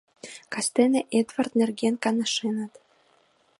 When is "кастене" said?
0.53-1.01